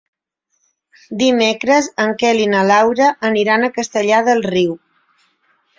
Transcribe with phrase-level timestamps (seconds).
[1.19, 4.79] Dimecres en Quel i na Laura aniran a Castellar del Riu.